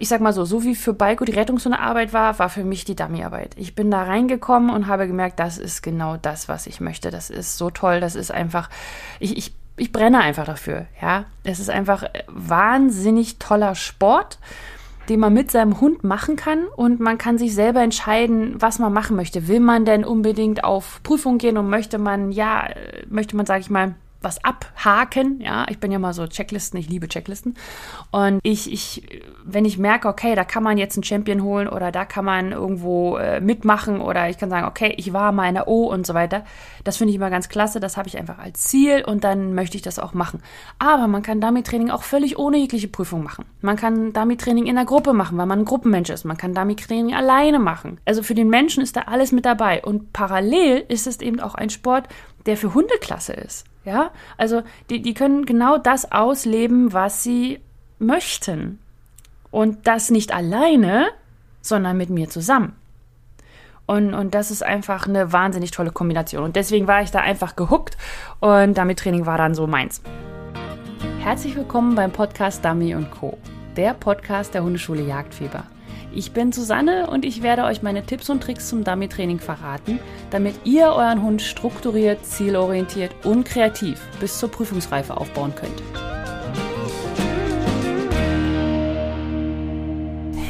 [0.00, 2.96] ich sag mal so, so wie für Balko die Rettungshundearbeit war, war für mich die
[2.96, 3.54] Dummyarbeit.
[3.56, 7.10] Ich bin da reingekommen und habe gemerkt, das ist genau das, was ich möchte.
[7.10, 8.70] Das ist so toll, das ist einfach,
[9.18, 11.26] ich, ich, ich brenne einfach dafür, ja.
[11.44, 14.38] Es ist einfach wahnsinnig toller Sport
[15.08, 18.92] den man mit seinem Hund machen kann und man kann sich selber entscheiden, was man
[18.92, 19.48] machen möchte.
[19.48, 22.68] Will man denn unbedingt auf Prüfung gehen und möchte man, ja,
[23.08, 25.40] möchte man, sage ich mal, was abhaken.
[25.40, 27.56] Ja, ich bin ja mal so Checklisten, ich liebe Checklisten.
[28.10, 31.90] Und ich, ich, wenn ich merke, okay, da kann man jetzt einen Champion holen oder
[31.90, 35.54] da kann man irgendwo äh, mitmachen oder ich kann sagen, okay, ich war mal in
[35.54, 36.44] der O und so weiter.
[36.84, 37.80] Das finde ich immer ganz klasse.
[37.80, 40.42] Das habe ich einfach als Ziel und dann möchte ich das auch machen.
[40.78, 43.44] Aber man kann Dummy-Training auch völlig ohne jegliche Prüfung machen.
[43.60, 46.24] Man kann Dummy-Training in der Gruppe machen, weil man ein Gruppenmensch ist.
[46.24, 47.98] Man kann Dummy-Training alleine machen.
[48.04, 49.82] Also für den Menschen ist da alles mit dabei.
[49.82, 52.08] Und parallel ist es eben auch ein Sport,
[52.46, 53.66] der für Hundeklasse ist.
[53.84, 57.60] Ja, also die, die können genau das ausleben, was sie
[57.98, 58.78] möchten.
[59.50, 61.08] Und das nicht alleine,
[61.60, 62.76] sondern mit mir zusammen.
[63.86, 66.44] Und, und das ist einfach eine wahnsinnig tolle Kombination.
[66.44, 67.96] Und deswegen war ich da einfach gehuckt
[68.38, 70.00] und damit Training war dann so meins.
[71.18, 73.36] Herzlich willkommen beim Podcast Dummy Co.,
[73.76, 75.64] der Podcast der Hundeschule Jagdfieber.
[76.12, 80.56] Ich bin Susanne und ich werde euch meine Tipps und Tricks zum Dummy-Training verraten, damit
[80.64, 85.80] ihr euren Hund strukturiert, zielorientiert und kreativ bis zur Prüfungsreife aufbauen könnt.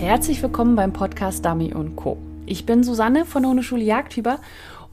[0.01, 2.17] Herzlich willkommen beim Podcast Dummy Co.
[2.47, 4.39] Ich bin Susanne von der Hundeschule Jagdfieber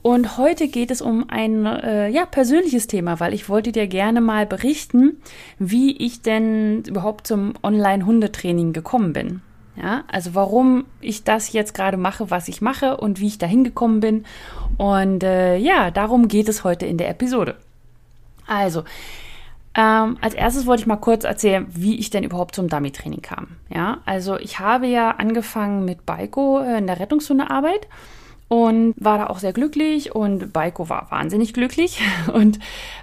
[0.01, 4.19] und heute geht es um ein äh, ja, persönliches Thema, weil ich wollte dir gerne
[4.19, 5.21] mal berichten,
[5.59, 9.41] wie ich denn überhaupt zum Online-Hundetraining gekommen bin.
[9.81, 13.45] Ja, also warum ich das jetzt gerade mache, was ich mache und wie ich da
[13.45, 14.25] hingekommen bin.
[14.77, 17.55] Und äh, ja, darum geht es heute in der Episode.
[18.47, 18.83] Also,
[19.75, 23.49] ähm, als erstes wollte ich mal kurz erzählen, wie ich denn überhaupt zum Dummy-Training kam.
[23.69, 27.87] Ja, also ich habe ja angefangen mit Baiko äh, in der Rettungshundearbeit
[28.49, 32.01] und war da auch sehr glücklich und Baiko war wahnsinnig glücklich
[32.33, 32.59] und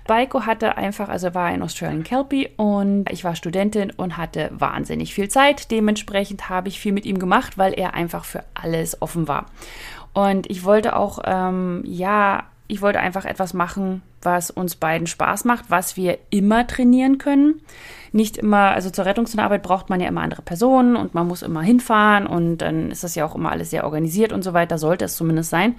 [0.06, 5.14] Baiko hatte einfach, also war in Australian Kelpie und ich war Studentin und hatte wahnsinnig
[5.14, 5.70] viel Zeit.
[5.70, 9.46] Dementsprechend habe ich viel mit ihm gemacht, weil er einfach für alles offen war.
[10.14, 15.44] Und ich wollte auch, ähm, ja, ich wollte einfach etwas machen, was uns beiden Spaß
[15.44, 17.60] macht, was wir immer trainieren können
[18.14, 21.62] nicht immer, also zur Rettungsarbeit braucht man ja immer andere Personen und man muss immer
[21.62, 25.06] hinfahren und dann ist das ja auch immer alles sehr organisiert und so weiter, sollte
[25.06, 25.74] es zumindest sein.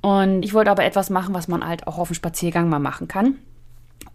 [0.00, 3.08] Und ich wollte aber etwas machen, was man halt auch auf dem Spaziergang mal machen
[3.08, 3.38] kann.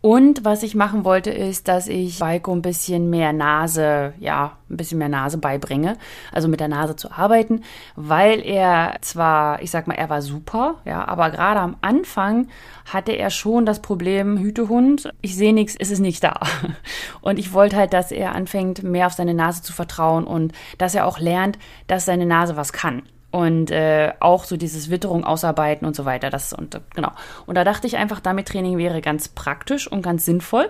[0.01, 4.77] Und was ich machen wollte, ist, dass ich Balko ein bisschen mehr Nase, ja, ein
[4.77, 5.95] bisschen mehr Nase beibringe,
[6.31, 7.61] also mit der Nase zu arbeiten,
[7.95, 12.47] weil er zwar, ich sag mal, er war super, ja, aber gerade am Anfang
[12.91, 16.39] hatte er schon das Problem, Hütehund, ich sehe nichts, es ist nicht da.
[17.21, 20.95] Und ich wollte halt, dass er anfängt, mehr auf seine Nase zu vertrauen und dass
[20.95, 25.87] er auch lernt, dass seine Nase was kann und äh, auch so dieses Witterung ausarbeiten
[25.87, 26.29] und so weiter.
[26.29, 27.11] Das und genau.
[27.45, 30.69] Und da dachte ich einfach, damit Training wäre ganz praktisch und ganz sinnvoll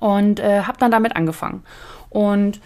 [0.00, 1.62] und äh, habe dann damit angefangen.
[2.08, 2.60] Und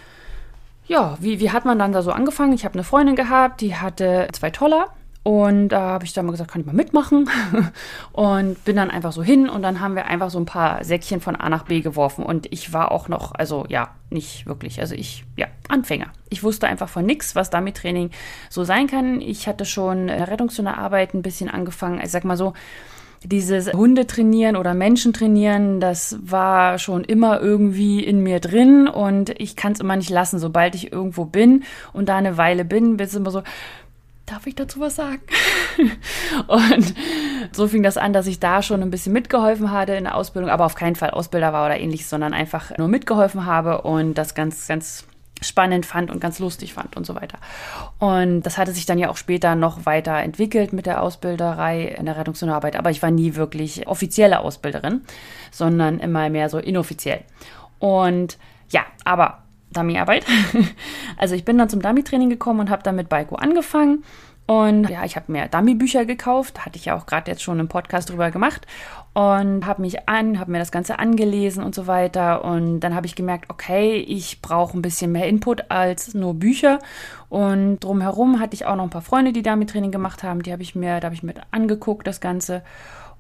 [0.87, 2.53] ja, wie, wie hat man dann da so angefangen?
[2.53, 4.88] Ich habe eine Freundin gehabt, die hatte zwei Toller
[5.24, 7.30] und da habe ich dann mal gesagt, kann ich mal mitmachen?
[8.12, 11.22] und bin dann einfach so hin und dann haben wir einfach so ein paar Säckchen
[11.22, 12.26] von A nach B geworfen.
[12.26, 14.80] Und ich war auch noch, also ja, nicht wirklich.
[14.80, 16.08] Also ich, ja, Anfänger.
[16.28, 18.10] Ich wusste einfach von nichts, was damit Training
[18.50, 19.22] so sein kann.
[19.22, 22.02] Ich hatte schon in der Rettungshundearbeit ein bisschen angefangen.
[22.04, 22.52] Ich sag mal so,
[23.22, 29.30] dieses Hunde trainieren oder Menschen trainieren, das war schon immer irgendwie in mir drin und
[29.40, 30.38] ich kann es immer nicht lassen.
[30.38, 31.64] Sobald ich irgendwo bin
[31.94, 33.42] und da eine Weile bin, bin es immer so,
[34.26, 35.22] darf ich dazu was sagen?
[36.46, 36.94] und
[37.52, 40.50] so fing das an, dass ich da schon ein bisschen mitgeholfen hatte in der Ausbildung,
[40.50, 44.34] aber auf keinen Fall Ausbilder war oder ähnliches, sondern einfach nur mitgeholfen habe und das
[44.34, 45.06] ganz, ganz
[45.42, 47.38] spannend fand und ganz lustig fand und so weiter.
[47.98, 52.06] Und das hatte sich dann ja auch später noch weiter entwickelt mit der Ausbilderei in
[52.06, 55.02] der Rettungshundearbeit, aber ich war nie wirklich offizielle Ausbilderin,
[55.50, 57.20] sondern immer mehr so inoffiziell.
[57.78, 58.38] Und
[58.70, 59.44] ja, aber
[59.74, 60.24] Dummyarbeit.
[61.18, 64.04] also ich bin dann zum Dummy-Training gekommen und habe dann mit Baiko angefangen.
[64.46, 67.69] Und ja, ich habe mir Dummy-Bücher gekauft, hatte ich ja auch gerade jetzt schon im
[67.69, 68.66] Podcast drüber gemacht
[69.14, 72.44] und habe mich an, habe mir das Ganze angelesen und so weiter.
[72.44, 76.78] Und dann habe ich gemerkt, okay, ich brauche ein bisschen mehr Input als nur Bücher.
[77.31, 80.43] Und drumherum hatte ich auch noch ein paar Freunde, die Dummy-Training gemacht haben.
[80.43, 82.62] Die habe ich mir, da habe ich mir angeguckt, das Ganze.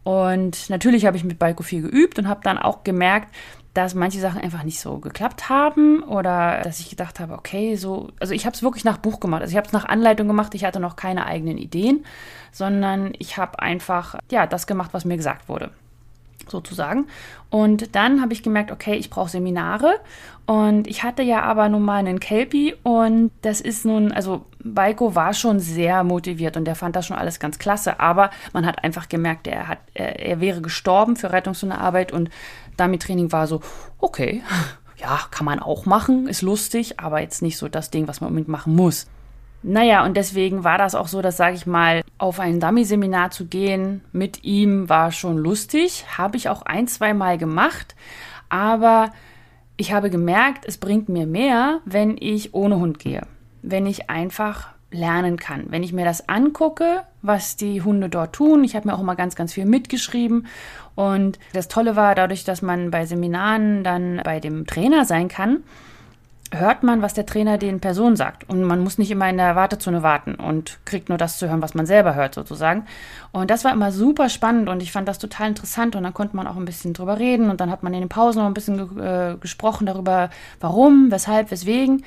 [0.02, 3.34] Und natürlich habe ich mit Balko viel geübt und habe dann auch gemerkt,
[3.74, 8.08] dass manche Sachen einfach nicht so geklappt haben oder dass ich gedacht habe, okay, so,
[8.20, 9.42] also ich habe es wirklich nach Buch gemacht.
[9.42, 12.04] Also ich habe es nach Anleitung gemacht, ich hatte noch keine eigenen Ideen,
[12.52, 15.70] sondern ich habe einfach, ja, das gemacht, was mir gesagt wurde.
[16.50, 17.06] Sozusagen.
[17.50, 20.00] Und dann habe ich gemerkt, okay, ich brauche Seminare.
[20.46, 25.14] Und ich hatte ja aber nun mal einen Kelpie und das ist nun, also Baiko
[25.14, 28.84] war schon sehr motiviert und der fand das schon alles ganz klasse, aber man hat
[28.84, 32.28] einfach gemerkt, er, hat, er, er wäre gestorben für Rettungshundearbeit und
[32.76, 33.62] Dummy-Training war so,
[33.98, 34.42] okay,
[34.98, 38.28] ja, kann man auch machen, ist lustig, aber jetzt nicht so das Ding, was man
[38.28, 39.06] unbedingt machen muss.
[39.66, 43.46] Naja, und deswegen war das auch so, dass, sage ich mal, auf ein Dummy-Seminar zu
[43.46, 46.04] gehen mit ihm war schon lustig.
[46.18, 47.96] Habe ich auch ein, zwei Mal gemacht.
[48.50, 49.10] Aber
[49.78, 53.22] ich habe gemerkt, es bringt mir mehr, wenn ich ohne Hund gehe.
[53.62, 55.64] Wenn ich einfach lernen kann.
[55.70, 58.64] Wenn ich mir das angucke, was die Hunde dort tun.
[58.64, 60.46] Ich habe mir auch immer ganz, ganz viel mitgeschrieben.
[60.94, 65.62] Und das Tolle war, dadurch, dass man bei Seminaren dann bei dem Trainer sein kann,
[66.58, 68.48] hört man, was der Trainer den Personen sagt.
[68.48, 71.62] Und man muss nicht immer in der Wartezone warten und kriegt nur das zu hören,
[71.62, 72.86] was man selber hört, sozusagen.
[73.32, 75.96] Und das war immer super spannend und ich fand das total interessant.
[75.96, 78.08] Und dann konnte man auch ein bisschen drüber reden und dann hat man in den
[78.08, 80.30] Pausen noch ein bisschen äh, gesprochen darüber,
[80.60, 82.04] warum, weshalb, weswegen.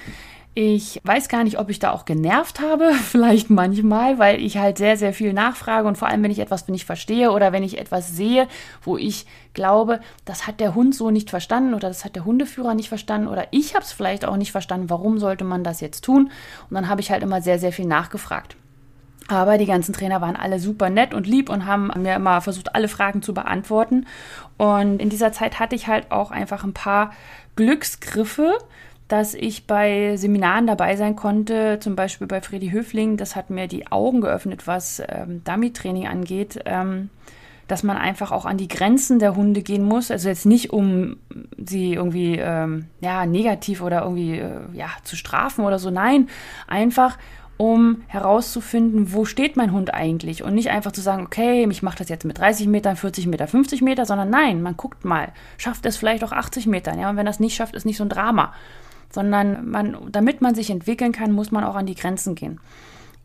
[0.60, 4.80] Ich weiß gar nicht, ob ich da auch genervt habe, vielleicht manchmal, weil ich halt
[4.80, 7.78] sehr, sehr viel nachfrage und vor allem, wenn ich etwas nicht verstehe oder wenn ich
[7.78, 8.48] etwas sehe,
[8.82, 12.74] wo ich glaube, das hat der Hund so nicht verstanden oder das hat der Hundeführer
[12.74, 16.02] nicht verstanden oder ich habe es vielleicht auch nicht verstanden, warum sollte man das jetzt
[16.04, 16.32] tun?
[16.72, 18.56] Und dann habe ich halt immer sehr, sehr viel nachgefragt.
[19.28, 22.74] Aber die ganzen Trainer waren alle super nett und lieb und haben mir immer versucht,
[22.74, 24.08] alle Fragen zu beantworten.
[24.58, 27.12] Und in dieser Zeit hatte ich halt auch einfach ein paar
[27.56, 28.58] Glücksgriffe,
[29.08, 33.18] dass ich bei Seminaren dabei sein konnte, zum Beispiel bei Freddy Höfling.
[33.18, 36.60] Das hat mir die Augen geöffnet, was ähm, Dummy-Training angeht.
[36.66, 37.10] Ähm,
[37.68, 40.10] dass man einfach auch an die Grenzen der Hunde gehen muss.
[40.10, 41.18] Also jetzt nicht, um
[41.58, 45.90] sie irgendwie ähm, ja, negativ oder irgendwie äh, ja, zu strafen oder so.
[45.90, 46.30] Nein,
[46.68, 47.18] einfach
[47.58, 51.98] um herauszufinden, wo steht mein Hund eigentlich und nicht einfach zu sagen, okay, ich mache
[51.98, 55.86] das jetzt mit 30 Metern, 40 Meter, 50 Meter, sondern nein, man guckt mal, schafft
[55.88, 58.10] es vielleicht auch 80 Metern, ja, und wenn das nicht schafft, ist nicht so ein
[58.10, 58.54] Drama
[59.12, 62.60] sondern man, damit man sich entwickeln kann, muss man auch an die Grenzen gehen.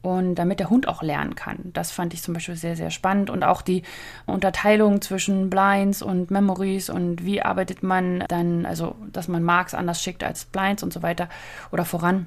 [0.02, 1.70] Und damit der Hund auch lernen kann.
[1.74, 3.30] Das fand ich zum Beispiel sehr, sehr spannend.
[3.30, 3.84] Und auch die
[4.26, 10.02] Unterteilung zwischen Blinds und Memories und wie arbeitet man dann, also dass man Marks anders
[10.02, 11.28] schickt als Blinds und so weiter
[11.70, 12.26] oder voran.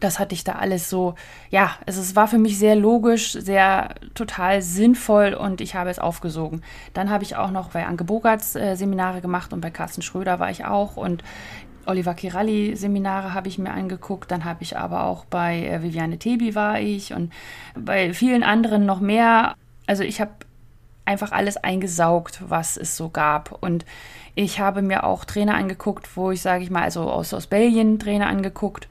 [0.00, 1.14] Das hatte ich da alles so,
[1.50, 5.98] ja, es, es war für mich sehr logisch, sehr total sinnvoll und ich habe es
[5.98, 6.62] aufgesogen.
[6.94, 10.40] Dann habe ich auch noch bei Anke Bogarts äh, Seminare gemacht und bei Carsten Schröder
[10.40, 11.22] war ich auch und
[11.86, 16.18] Oliver Kiralli Seminare habe ich mir angeguckt, dann habe ich aber auch bei äh, Viviane
[16.18, 17.32] Tebi war ich und
[17.74, 19.54] bei vielen anderen noch mehr.
[19.86, 20.32] Also ich habe
[21.04, 23.62] einfach alles eingesaugt, was es so gab.
[23.62, 23.84] Und
[24.34, 27.98] ich habe mir auch Trainer angeguckt, wo ich sage ich mal, also aus, aus Belgien
[27.98, 28.88] Trainer angeguckt.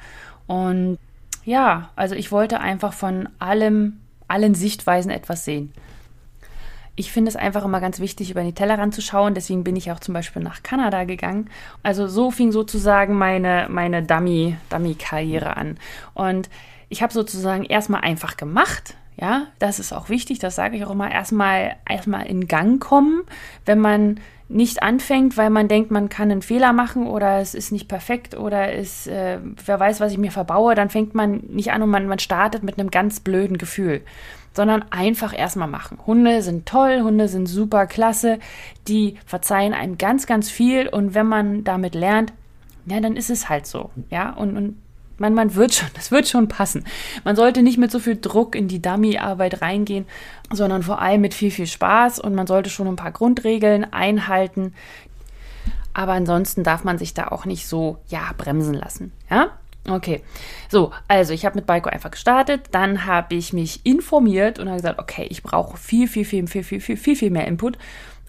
[0.48, 0.98] Und
[1.46, 5.74] ja, also ich wollte einfach von allem, allen Sichtweisen etwas sehen
[7.02, 9.34] ich finde es einfach immer ganz wichtig, über die Tellerrand zu schauen.
[9.34, 11.50] Deswegen bin ich auch zum Beispiel nach Kanada gegangen.
[11.82, 15.80] Also so fing sozusagen meine, meine Dummy, Dummy-Karriere an.
[16.14, 16.48] Und
[16.90, 18.94] ich habe sozusagen erstmal einfach gemacht.
[19.18, 21.12] Ja, das ist auch wichtig, das sage ich auch immer.
[21.12, 23.24] Erstmal, erstmal in Gang kommen,
[23.66, 27.72] wenn man nicht anfängt, weil man denkt, man kann einen Fehler machen oder es ist
[27.72, 31.72] nicht perfekt oder es, äh, wer weiß, was ich mir verbaue, dann fängt man nicht
[31.72, 34.02] an und man, man startet mit einem ganz blöden Gefühl
[34.54, 35.98] sondern einfach erstmal machen.
[36.06, 38.40] Hunde sind toll, Hunde sind super klasse,
[38.88, 42.34] die verzeihen einem ganz, ganz viel und wenn man damit lernt,
[42.86, 44.78] ja, dann ist es halt so, ja, und, und
[45.18, 46.84] man, man wird schon, das wird schon passen.
[47.24, 50.06] Man sollte nicht mit so viel Druck in die Dummy-Arbeit reingehen,
[50.52, 54.74] sondern vor allem mit viel, viel Spaß und man sollte schon ein paar Grundregeln einhalten.
[55.94, 59.52] Aber ansonsten darf man sich da auch nicht so, ja, bremsen lassen, ja.
[59.90, 60.22] Okay,
[60.70, 64.78] so, also ich habe mit Baiko einfach gestartet, dann habe ich mich informiert und habe
[64.78, 67.80] gesagt, okay, ich brauche viel, viel, viel, viel, viel, viel, viel, viel mehr Input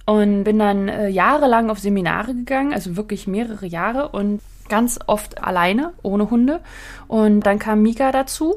[0.06, 5.42] und bin dann äh, jahrelang auf Seminare gegangen, also wirklich mehrere Jahre und ganz oft
[5.42, 6.60] alleine, ohne Hunde.
[7.06, 8.56] Und dann kam Mika dazu,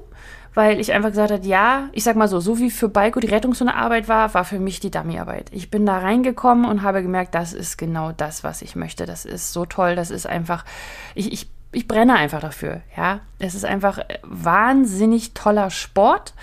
[0.54, 3.28] weil ich einfach gesagt habe, ja, ich sag mal so, so wie für Baiko die
[3.28, 5.52] Rettungshundearbeit war, war für mich die Dummyarbeit.
[5.52, 9.06] Ich bin da reingekommen und habe gemerkt, das ist genau das, was ich möchte.
[9.06, 10.64] Das ist so toll, das ist einfach,
[11.14, 12.82] ich, ich ich brenne einfach dafür.
[12.96, 16.34] Ja, es ist einfach wahnsinnig toller Sport,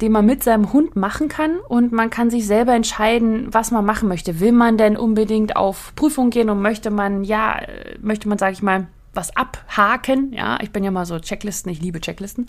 [0.00, 3.84] den man mit seinem Hund machen kann und man kann sich selber entscheiden, was man
[3.84, 4.40] machen möchte.
[4.40, 7.60] Will man denn unbedingt auf Prüfung gehen und möchte man, ja,
[8.00, 10.32] möchte man, sage ich mal, was abhaken.
[10.32, 12.48] Ja, ich bin ja mal so Checklisten, ich liebe Checklisten.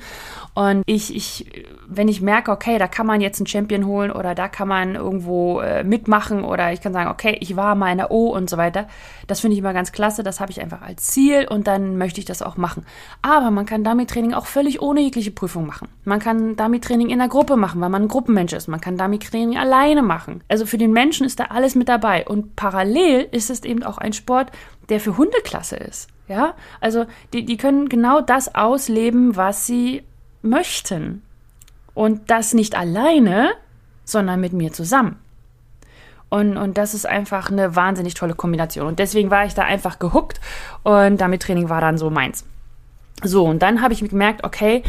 [0.54, 1.52] Und ich, ich,
[1.88, 4.96] wenn ich merke, okay, da kann man jetzt einen Champion holen oder da kann man
[4.96, 8.50] irgendwo äh, mitmachen oder ich kann sagen, okay, ich war mal in der O und
[8.50, 8.88] so weiter.
[9.28, 10.24] Das finde ich immer ganz klasse.
[10.24, 12.86] Das habe ich einfach als Ziel und dann möchte ich das auch machen.
[13.22, 15.90] Aber man kann Dummy-Training auch völlig ohne jegliche Prüfung machen.
[16.06, 18.68] Man kann Dummy-Training in der Gruppe machen, weil man ein Gruppenmensch ist.
[18.68, 20.44] Man kann Dummy-Training alleine machen.
[20.48, 22.26] Also für den Menschen ist da alles mit dabei.
[22.26, 24.52] Und parallel ist es eben auch ein Sport,
[24.90, 26.13] der für Hundeklasse ist.
[26.28, 30.04] Ja, also die, die können genau das ausleben, was sie
[30.42, 31.22] möchten.
[31.94, 33.52] Und das nicht alleine,
[34.06, 35.20] sondern mit mir zusammen.
[36.30, 38.88] Und, und das ist einfach eine wahnsinnig tolle Kombination.
[38.88, 40.42] Und deswegen war ich da einfach gehuckt
[40.82, 42.46] und damit Training war dann so meins.
[43.22, 44.82] So, und dann habe ich gemerkt, okay,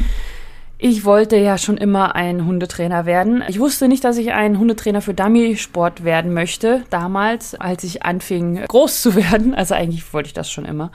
[0.78, 3.42] ich wollte ja schon immer ein Hundetrainer werden.
[3.48, 8.64] Ich wusste nicht, dass ich ein Hundetrainer für Dummy-Sport werden möchte, damals, als ich anfing,
[8.66, 9.54] groß zu werden.
[9.54, 10.90] Also eigentlich wollte ich das schon immer.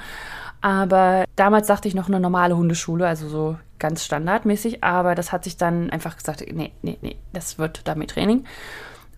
[0.62, 4.84] Aber damals dachte ich noch eine normale Hundeschule, also so ganz standardmäßig.
[4.84, 8.44] Aber das hat sich dann einfach gesagt, nee, nee, nee, das wird Dummy-Training.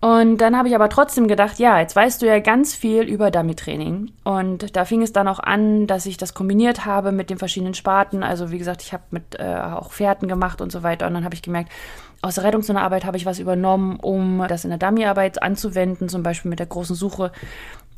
[0.01, 3.29] Und dann habe ich aber trotzdem gedacht, ja, jetzt weißt du ja ganz viel über
[3.29, 4.12] Dummy-Training.
[4.24, 7.75] Und da fing es dann auch an, dass ich das kombiniert habe mit den verschiedenen
[7.75, 8.24] Sparten.
[8.24, 11.05] Also wie gesagt, ich habe mit äh, auch Fährten gemacht und so weiter.
[11.05, 11.72] Und dann habe ich gemerkt,
[12.24, 16.50] aus der Rettungshundearbeit habe ich was übernommen, um das in der Dummy-Arbeit anzuwenden, zum Beispiel
[16.50, 17.31] mit der großen Suche.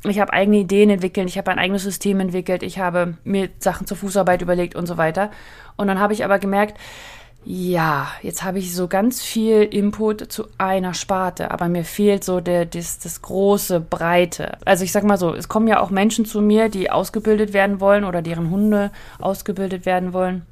[0.06, 3.86] Ich habe eigene Ideen entwickelt, ich habe ein eigenes System entwickelt, ich habe mir Sachen
[3.86, 5.30] zur Fußarbeit überlegt und so weiter.
[5.76, 6.78] Und dann habe ich aber gemerkt,
[7.46, 12.40] ja, jetzt habe ich so ganz viel Input zu einer Sparte, aber mir fehlt so
[12.40, 14.56] der, das, das große, breite.
[14.64, 17.80] Also ich sag mal so, es kommen ja auch Menschen zu mir, die ausgebildet werden
[17.80, 20.46] wollen oder deren Hunde ausgebildet werden wollen.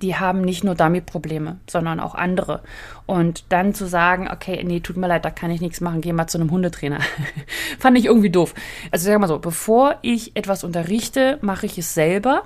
[0.00, 2.62] Die haben nicht nur Dummy-Probleme, sondern auch andere.
[3.04, 6.12] Und dann zu sagen, okay, nee, tut mir leid, da kann ich nichts machen, geh
[6.12, 7.00] mal zu einem Hundetrainer.
[7.78, 8.54] Fand ich irgendwie doof.
[8.90, 12.42] Also sag mal so, bevor ich etwas unterrichte, mache ich es selber.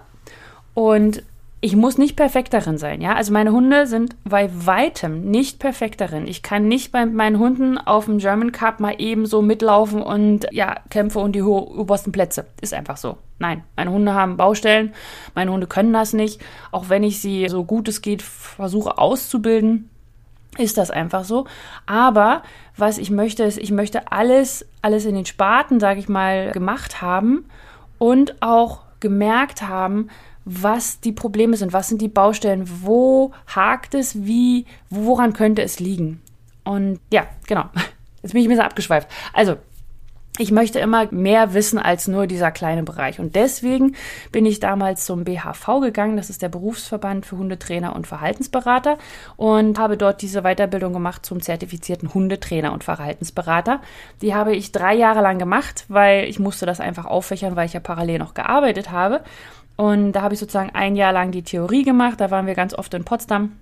[0.74, 1.22] Und
[1.62, 3.14] ich muss nicht perfekt darin sein, ja.
[3.14, 6.26] Also meine Hunde sind bei weitem nicht perfekt darin.
[6.26, 10.46] Ich kann nicht bei meinen Hunden auf dem German Cup mal eben so mitlaufen und
[10.52, 12.46] ja, kämpfe um die obersten Plätze.
[12.62, 13.18] Ist einfach so.
[13.38, 14.94] Nein, meine Hunde haben Baustellen,
[15.34, 16.40] meine Hunde können das nicht.
[16.72, 19.90] Auch wenn ich sie so gut es geht versuche auszubilden,
[20.56, 21.46] ist das einfach so.
[21.84, 22.42] Aber
[22.76, 27.02] was ich möchte, ist, ich möchte alles, alles in den Sparten, sage ich mal, gemacht
[27.02, 27.44] haben
[27.98, 30.08] und auch gemerkt haben,
[30.44, 35.80] was die Probleme sind, was sind die Baustellen, wo hakt es, wie, woran könnte es
[35.80, 36.20] liegen.
[36.64, 37.64] Und ja, genau.
[38.22, 39.08] Jetzt bin ich ein bisschen abgeschweift.
[39.32, 39.56] Also,
[40.38, 43.20] ich möchte immer mehr wissen als nur dieser kleine Bereich.
[43.20, 43.94] Und deswegen
[44.32, 46.16] bin ich damals zum BHV gegangen.
[46.16, 48.96] Das ist der Berufsverband für Hundetrainer und Verhaltensberater.
[49.36, 53.80] Und habe dort diese Weiterbildung gemacht zum zertifizierten Hundetrainer und Verhaltensberater.
[54.22, 57.74] Die habe ich drei Jahre lang gemacht, weil ich musste das einfach auffächern, weil ich
[57.74, 59.22] ja parallel noch gearbeitet habe.
[59.80, 62.20] Und da habe ich sozusagen ein Jahr lang die Theorie gemacht.
[62.20, 63.52] Da waren wir ganz oft in Potsdam,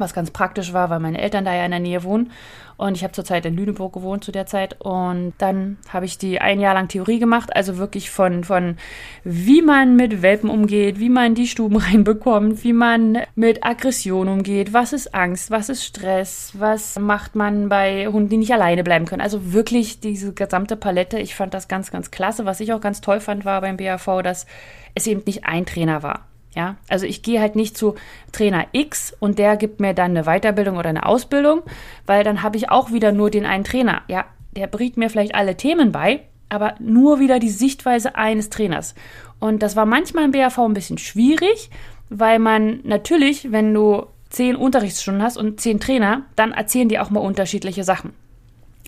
[0.00, 2.30] was ganz praktisch war, weil meine Eltern da ja in der Nähe wohnen.
[2.78, 4.80] Und ich habe zurzeit in Lüneburg gewohnt zu der Zeit.
[4.80, 8.76] Und dann habe ich die ein Jahr lang Theorie gemacht, also wirklich von, von
[9.24, 14.72] wie man mit Welpen umgeht, wie man die Stuben reinbekommt, wie man mit Aggression umgeht,
[14.72, 19.06] was ist Angst, was ist Stress, was macht man bei Hunden, die nicht alleine bleiben
[19.06, 19.22] können.
[19.22, 21.18] Also wirklich diese gesamte Palette.
[21.18, 22.44] Ich fand das ganz, ganz klasse.
[22.44, 24.46] Was ich auch ganz toll fand, war beim BAV, dass
[24.94, 26.28] es eben nicht ein Trainer war.
[26.58, 27.94] Ja, also ich gehe halt nicht zu
[28.32, 31.62] Trainer X und der gibt mir dann eine Weiterbildung oder eine Ausbildung,
[32.04, 34.02] weil dann habe ich auch wieder nur den einen Trainer.
[34.08, 34.24] Ja,
[34.56, 38.96] der bringt mir vielleicht alle Themen bei, aber nur wieder die Sichtweise eines Trainers.
[39.38, 41.70] Und das war manchmal im BAV ein bisschen schwierig,
[42.08, 47.10] weil man natürlich, wenn du zehn Unterrichtsstunden hast und zehn Trainer, dann erzählen die auch
[47.10, 48.14] mal unterschiedliche Sachen.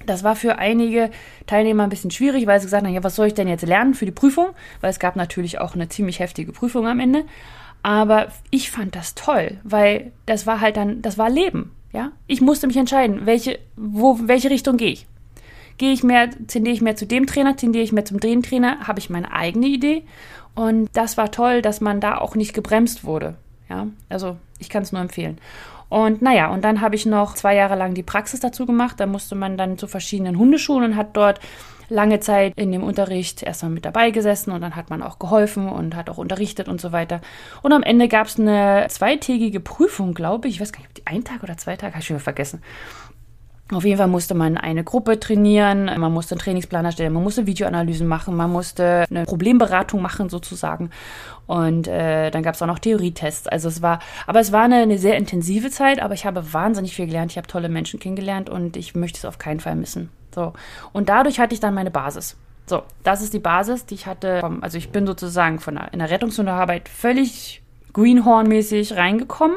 [0.06, 1.10] Das war für einige
[1.46, 3.94] Teilnehmer ein bisschen schwierig, weil sie gesagt haben, ja, was soll ich denn jetzt lernen
[3.94, 4.48] für die Prüfung?
[4.80, 7.24] Weil es gab natürlich auch eine ziemlich heftige Prüfung am Ende.
[7.82, 12.12] Aber ich fand das toll, weil das war halt dann, das war Leben, ja.
[12.26, 15.06] Ich musste mich entscheiden, welche, wo, welche Richtung gehe ich.
[15.78, 18.98] Gehe ich mehr, tendiere ich mehr zu dem Trainer, tendiere ich mehr zum Drehentrainer, habe
[18.98, 20.02] ich meine eigene Idee.
[20.54, 23.36] Und das war toll, dass man da auch nicht gebremst wurde,
[23.68, 23.86] ja.
[24.08, 25.38] Also, ich kann es nur empfehlen.
[25.88, 29.00] Und naja, und dann habe ich noch zwei Jahre lang die Praxis dazu gemacht.
[29.00, 31.40] Da musste man dann zu verschiedenen Hundeschulen und hat dort
[31.90, 35.68] lange Zeit in dem Unterricht erstmal mit dabei gesessen und dann hat man auch geholfen
[35.68, 37.20] und hat auch unterrichtet und so weiter.
[37.62, 40.54] Und am Ende gab es eine zweitägige Prüfung, glaube ich.
[40.54, 42.62] Ich weiß gar nicht, ein Tag oder zwei Tage, habe ich schon vergessen.
[43.72, 47.46] Auf jeden Fall musste man eine Gruppe trainieren, man musste einen Trainingsplan erstellen, man musste
[47.46, 50.90] Videoanalysen machen, man musste eine Problemberatung machen sozusagen.
[51.46, 53.46] Und äh, dann gab es auch noch Theorietests.
[53.46, 56.96] Also es war, aber es war eine, eine sehr intensive Zeit, aber ich habe wahnsinnig
[56.96, 57.30] viel gelernt.
[57.30, 60.10] Ich habe tolle Menschen kennengelernt und ich möchte es auf keinen Fall missen.
[60.34, 60.52] So.
[60.92, 62.36] Und dadurch hatte ich dann meine Basis.
[62.66, 64.42] So, das ist die Basis, die ich hatte.
[64.60, 69.56] Also ich bin sozusagen von der, in der Rettungsunterarbeit völlig Greenhorn-mäßig reingekommen.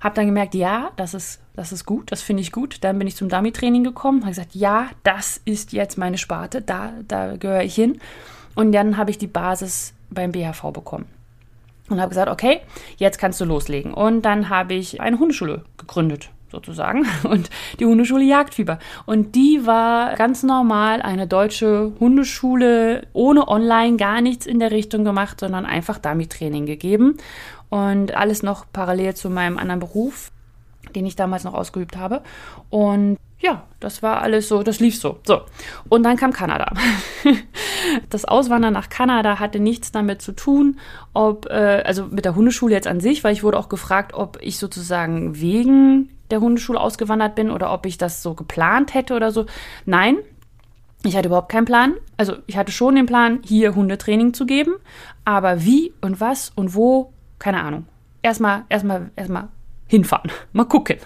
[0.00, 2.84] Habe dann gemerkt, ja, das ist, das ist gut, das finde ich gut.
[2.84, 6.92] Dann bin ich zum Dummy-Training gekommen, habe gesagt, ja, das ist jetzt meine Sparte, da,
[7.08, 8.00] da gehöre ich hin.
[8.54, 11.06] Und dann habe ich die Basis beim BHV bekommen.
[11.88, 12.60] Und habe gesagt, okay,
[12.98, 13.92] jetzt kannst du loslegen.
[13.92, 18.78] Und dann habe ich eine Hundeschule gegründet sozusagen und die Hundeschule Jagdfieber.
[19.06, 25.04] Und die war ganz normal eine deutsche Hundeschule ohne online gar nichts in der Richtung
[25.04, 27.16] gemacht, sondern einfach Dummy-Training gegeben
[27.70, 30.30] und alles noch parallel zu meinem anderen Beruf,
[30.94, 32.22] den ich damals noch ausgeübt habe.
[32.70, 35.20] Und ja, das war alles so, das lief so.
[35.24, 35.42] So.
[35.88, 36.72] Und dann kam Kanada.
[38.10, 40.78] Das Auswandern nach Kanada hatte nichts damit zu tun,
[41.14, 44.36] ob, äh, also mit der Hundeschule jetzt an sich, weil ich wurde auch gefragt, ob
[44.42, 49.30] ich sozusagen wegen der Hundeschule ausgewandert bin oder ob ich das so geplant hätte oder
[49.30, 49.46] so.
[49.86, 50.18] Nein,
[51.04, 51.94] ich hatte überhaupt keinen Plan.
[52.16, 54.74] Also ich hatte schon den Plan, hier Hundetraining zu geben,
[55.24, 57.86] aber wie und was und wo, keine Ahnung.
[58.22, 59.48] Erstmal, erstmal, erstmal
[59.86, 60.30] hinfahren.
[60.52, 60.98] Mal gucken.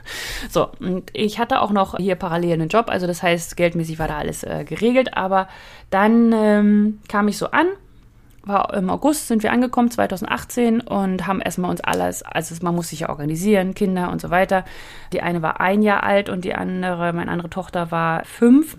[0.51, 4.09] So, und ich hatte auch noch hier parallel einen Job, also das heißt, geldmäßig war
[4.09, 5.49] da alles äh, geregelt, aber
[5.91, 7.67] dann ähm, kam ich so an
[8.45, 12.89] war im August sind wir angekommen, 2018, und haben erstmal uns alles, also man muss
[12.89, 14.65] sich ja organisieren, Kinder und so weiter.
[15.13, 18.77] Die eine war ein Jahr alt und die andere, meine andere Tochter war fünf.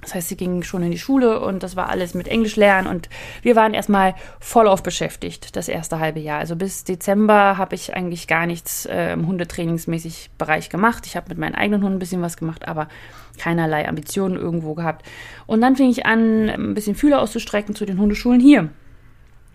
[0.00, 2.86] Das heißt, sie ging schon in die Schule und das war alles mit Englisch lernen
[2.86, 3.08] und
[3.40, 6.40] wir waren erstmal voll auf beschäftigt, das erste halbe Jahr.
[6.40, 11.06] Also bis Dezember habe ich eigentlich gar nichts äh, im Hundetrainingsmäßig Bereich gemacht.
[11.06, 12.88] Ich habe mit meinen eigenen Hunden ein bisschen was gemacht, aber
[13.38, 15.06] keinerlei Ambitionen irgendwo gehabt.
[15.46, 18.68] Und dann fing ich an, ein bisschen Fühler auszustrecken zu den Hundeschulen hier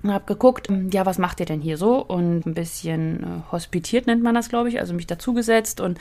[0.03, 2.03] und habe geguckt, ähm, ja, was macht ihr denn hier so?
[2.03, 5.97] Und ein bisschen äh, hospitiert nennt man das, glaube ich, also mich dazugesetzt und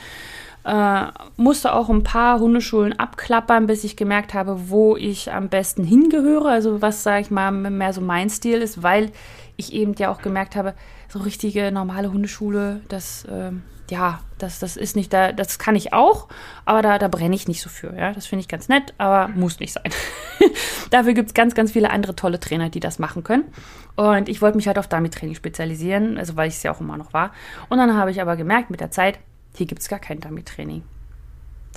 [0.63, 1.05] äh,
[1.37, 6.49] musste auch ein paar Hundeschulen abklappern, bis ich gemerkt habe, wo ich am besten hingehöre.
[6.49, 9.11] Also was, sage ich mal, mehr so mein Stil ist, weil
[9.55, 10.73] ich eben ja auch gemerkt habe,
[11.07, 13.51] so richtige normale Hundeschule, das äh,
[13.89, 16.27] ja, das, das ist nicht da, das kann ich auch,
[16.65, 17.95] aber da, da brenne ich nicht so für.
[17.95, 18.13] Ja?
[18.13, 19.91] Das finde ich ganz nett, aber muss nicht sein.
[20.89, 23.45] Dafür gibt es ganz, ganz viele andere tolle Trainer, die das machen können.
[23.95, 26.97] Und ich wollte mich halt auf Dummy-Training spezialisieren, also weil ich es ja auch immer
[26.97, 27.31] noch war.
[27.69, 29.19] Und dann habe ich aber gemerkt mit der Zeit,
[29.55, 30.83] hier gibt es gar kein Dummy-Training.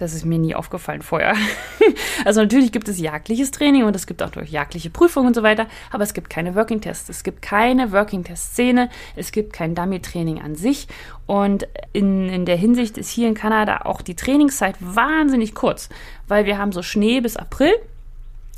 [0.02, 1.36] Das ist mir nie aufgefallen vorher.
[2.24, 5.44] also natürlich gibt es jagdliches Training und es gibt auch durch jagdliche Prüfungen und so
[5.44, 7.08] weiter, aber es gibt keine Working Tests.
[7.08, 10.88] Es gibt keine Working Test Szene, es gibt kein Dummy Training an sich
[11.26, 15.88] und in, in der Hinsicht ist hier in Kanada auch die Trainingszeit wahnsinnig kurz,
[16.26, 17.72] weil wir haben so Schnee bis April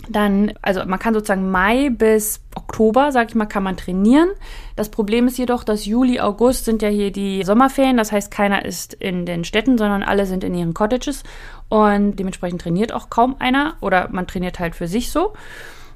[0.09, 4.29] dann, also man kann sozusagen Mai bis Oktober, sag ich mal, kann man trainieren.
[4.77, 7.97] Das Problem ist jedoch, dass Juli, August sind ja hier die Sommerferien.
[7.97, 11.23] Das heißt, keiner ist in den Städten, sondern alle sind in ihren Cottages.
[11.69, 15.33] Und dementsprechend trainiert auch kaum einer oder man trainiert halt für sich so.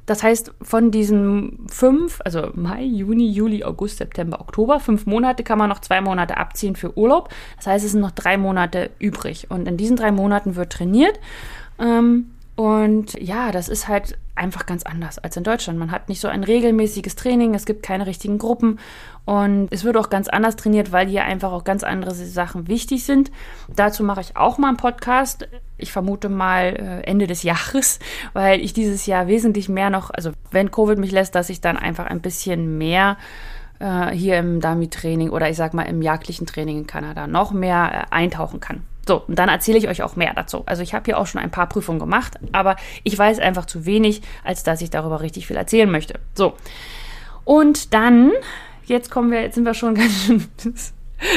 [0.07, 5.59] Das heißt, von diesen fünf, also Mai, Juni, Juli, August, September, Oktober, fünf Monate kann
[5.59, 7.29] man noch zwei Monate abziehen für Urlaub.
[7.59, 9.51] Das heißt, es sind noch drei Monate übrig.
[9.51, 11.21] Und in diesen drei Monaten wird trainiert.
[11.79, 15.79] Ähm, und ja, das ist halt einfach ganz anders als in Deutschland.
[15.79, 18.81] Man hat nicht so ein regelmäßiges Training, es gibt keine richtigen Gruppen
[19.25, 23.05] und es wird auch ganz anders trainiert, weil hier einfach auch ganz andere Sachen wichtig
[23.05, 23.31] sind.
[23.77, 25.47] Dazu mache ich auch mal einen Podcast.
[25.77, 28.01] Ich vermute mal äh, Ende des Jahres,
[28.33, 31.77] weil ich dieses Jahr wesentlich mehr noch, also wenn Covid mich lässt, dass ich dann
[31.77, 33.19] einfach ein bisschen mehr
[33.79, 38.09] äh, hier im Dummy-Training oder ich sag mal im jagdlichen Training in Kanada noch mehr
[38.11, 38.83] äh, eintauchen kann.
[39.09, 40.65] So, und dann erzähle ich euch auch mehr dazu.
[40.67, 43.87] Also ich habe hier auch schon ein paar Prüfungen gemacht, aber ich weiß einfach zu
[43.87, 46.21] wenig, als dass ich darüber richtig viel erzählen möchte.
[46.35, 46.53] So.
[47.47, 48.33] Und dann,
[48.85, 50.47] jetzt kommen wir, jetzt sind wir schon ganz schön.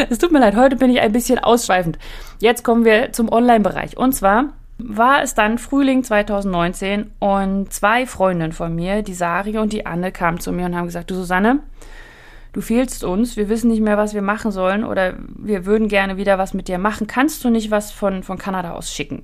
[0.09, 1.97] Es tut mir leid, heute bin ich ein bisschen ausschweifend.
[2.39, 3.95] Jetzt kommen wir zum Online-Bereich.
[3.95, 9.71] Und zwar war es dann Frühling 2019 und zwei Freundinnen von mir, die Sari und
[9.71, 11.59] die Anne, kamen zu mir und haben gesagt, du Susanne,
[12.53, 16.17] du fehlst uns, wir wissen nicht mehr, was wir machen sollen oder wir würden gerne
[16.17, 17.07] wieder was mit dir machen.
[17.07, 19.23] Kannst du nicht was von, von Kanada aus schicken?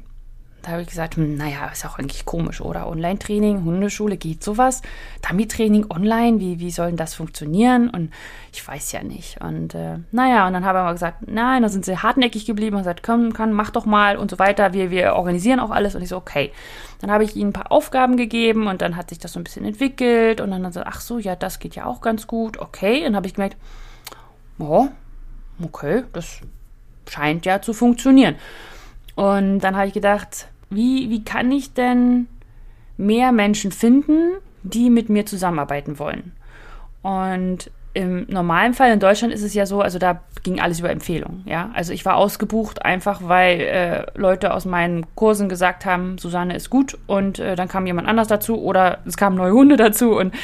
[0.61, 2.87] Da habe ich gesagt, hm, naja, ist auch eigentlich komisch, oder?
[2.87, 4.81] Online-Training, Hundeschule, geht sowas?
[5.27, 7.89] Dummy-Training online, wie, wie soll denn das funktionieren?
[7.89, 8.11] Und
[8.51, 9.39] ich weiß ja nicht.
[9.39, 12.81] Und äh, naja, und dann haben wir gesagt, nein, da sind sie hartnäckig geblieben und
[12.81, 14.73] gesagt, komm, komm, mach doch mal und so weiter.
[14.73, 15.95] Wir, wir organisieren auch alles.
[15.95, 16.51] Und ich so, okay.
[16.99, 19.43] Dann habe ich ihnen ein paar Aufgaben gegeben und dann hat sich das so ein
[19.43, 20.41] bisschen entwickelt.
[20.41, 22.57] Und dann gesagt, ach so, ja, das geht ja auch ganz gut.
[22.57, 22.99] Okay.
[22.99, 23.55] Und dann habe ich gemerkt,
[24.59, 24.87] oh,
[25.63, 26.41] okay, das
[27.07, 28.35] scheint ja zu funktionieren.
[29.17, 32.27] Und dann habe ich gedacht, wie, wie kann ich denn
[32.97, 36.33] mehr Menschen finden, die mit mir zusammenarbeiten wollen?
[37.01, 40.91] Und im normalen Fall in Deutschland ist es ja so, also da ging alles über
[40.91, 41.71] Empfehlungen, ja.
[41.73, 46.69] Also ich war ausgebucht einfach, weil äh, Leute aus meinen Kursen gesagt haben, Susanne ist
[46.69, 50.35] gut und äh, dann kam jemand anders dazu oder es kamen neue Hunde dazu und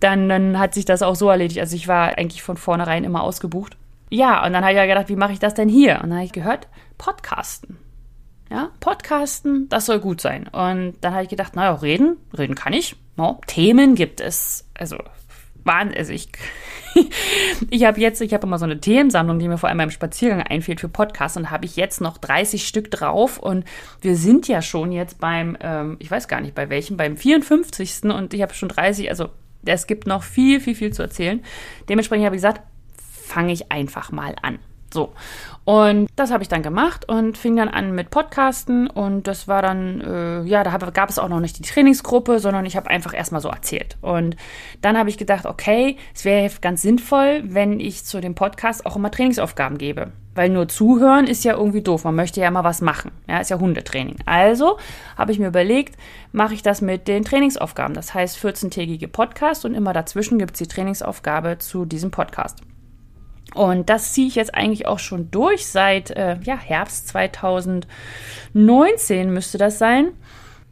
[0.00, 1.60] dann, dann hat sich das auch so erledigt.
[1.60, 3.76] Also ich war eigentlich von vornherein immer ausgebucht.
[4.08, 5.96] Ja, und dann habe ich ja gedacht, wie mache ich das denn hier?
[5.96, 7.76] Und dann habe ich gehört, Podcasten.
[8.52, 10.46] Ja, Podcasten, das soll gut sein.
[10.46, 12.96] Und dann habe ich gedacht, naja, reden, reden kann ich.
[13.16, 14.68] No, Themen gibt es.
[14.74, 14.98] Also,
[15.64, 16.28] waren, also ich,
[17.70, 20.42] ich habe jetzt, ich habe immer so eine Themensammlung, die mir vor allem beim Spaziergang
[20.42, 23.64] einfällt für Podcasts und habe ich jetzt noch 30 Stück drauf und
[24.02, 28.02] wir sind ja schon jetzt beim, ähm, ich weiß gar nicht bei welchem, beim 54.
[28.12, 29.30] und ich habe schon 30, also
[29.64, 31.42] es gibt noch viel, viel, viel zu erzählen.
[31.88, 32.60] Dementsprechend habe ich gesagt,
[32.98, 34.58] fange ich einfach mal an.
[34.92, 35.12] So.
[35.64, 39.62] Und das habe ich dann gemacht und fing dann an mit Podcasten und das war
[39.62, 42.90] dann, äh, ja, da hab, gab es auch noch nicht die Trainingsgruppe, sondern ich habe
[42.90, 43.96] einfach erstmal so erzählt.
[44.00, 44.36] Und
[44.80, 48.96] dann habe ich gedacht, okay, es wäre ganz sinnvoll, wenn ich zu dem Podcast auch
[48.96, 50.10] immer Trainingsaufgaben gebe.
[50.34, 52.04] Weil nur zuhören ist ja irgendwie doof.
[52.04, 53.10] Man möchte ja immer was machen.
[53.28, 54.16] Ja, ist ja Hundetraining.
[54.24, 54.78] Also
[55.16, 55.96] habe ich mir überlegt,
[56.32, 57.94] mache ich das mit den Trainingsaufgaben.
[57.94, 62.62] Das heißt 14-tägige Podcast und immer dazwischen gibt es die Trainingsaufgabe zu diesem Podcast.
[63.54, 69.58] Und das ziehe ich jetzt eigentlich auch schon durch seit äh, ja, Herbst 2019 müsste
[69.58, 70.12] das sein.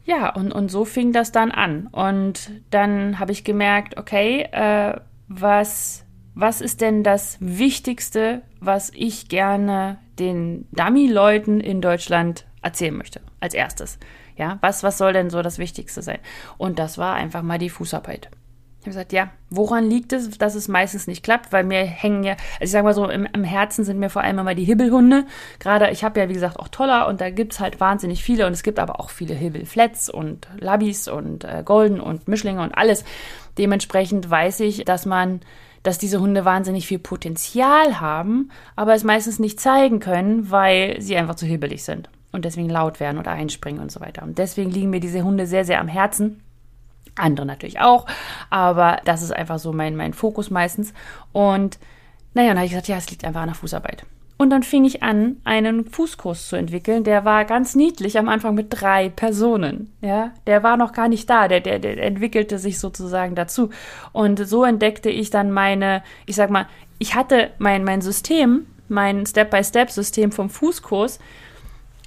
[0.03, 1.87] Ja, und, und so fing das dann an.
[1.87, 9.29] Und dann habe ich gemerkt, okay, äh, was, was ist denn das Wichtigste, was ich
[9.29, 13.99] gerne den Dummy-Leuten in Deutschland erzählen möchte, als erstes?
[14.37, 16.19] Ja, was, was soll denn so das Wichtigste sein?
[16.57, 18.29] Und das war einfach mal die Fußarbeit.
[18.81, 21.53] Ich habe gesagt, ja, woran liegt es, dass es meistens nicht klappt?
[21.53, 24.23] Weil mir hängen ja, also ich sage mal so, im, im, Herzen sind mir vor
[24.23, 25.25] allem immer die Hibbelhunde.
[25.59, 28.47] Gerade, ich habe ja, wie gesagt, auch Toller und da gibt es halt wahnsinnig viele
[28.47, 32.71] und es gibt aber auch viele Hibbelflats und Labbies und äh, Golden und Mischlinge und
[32.71, 33.03] alles.
[33.59, 35.41] Dementsprechend weiß ich, dass man,
[35.83, 41.15] dass diese Hunde wahnsinnig viel Potenzial haben, aber es meistens nicht zeigen können, weil sie
[41.17, 44.23] einfach zu hibbelig sind und deswegen laut werden oder einspringen und so weiter.
[44.23, 46.41] Und deswegen liegen mir diese Hunde sehr, sehr am Herzen.
[47.15, 48.05] Andere natürlich auch,
[48.49, 50.93] aber das ist einfach so mein, mein Fokus meistens.
[51.31, 51.77] Und
[52.33, 54.05] naja, dann habe ich gesagt, ja, es liegt einfach an der Fußarbeit.
[54.41, 57.03] Und dann fing ich an, einen Fußkurs zu entwickeln.
[57.03, 59.93] Der war ganz niedlich am Anfang mit drei Personen.
[60.01, 61.47] Ja, der war noch gar nicht da.
[61.47, 63.69] Der, der, der entwickelte sich sozusagen dazu.
[64.13, 66.65] Und so entdeckte ich dann meine, ich sag mal,
[66.97, 71.19] ich hatte mein, mein System, mein Step-by-Step-System vom Fußkurs,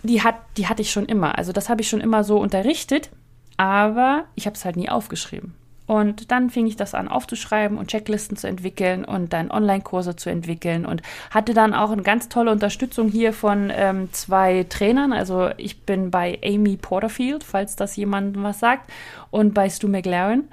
[0.02, 1.38] die, hat, die hatte ich schon immer.
[1.38, 3.10] Also das habe ich schon immer so unterrichtet.
[3.56, 5.54] Aber ich habe es halt nie aufgeschrieben.
[5.86, 10.30] Und dann fing ich das an aufzuschreiben und Checklisten zu entwickeln und dann Online-Kurse zu
[10.30, 15.12] entwickeln und hatte dann auch eine ganz tolle Unterstützung hier von ähm, zwei Trainern.
[15.12, 18.90] Also ich bin bei Amy Porterfield, falls das jemandem was sagt,
[19.30, 20.48] und bei Stu McLaren.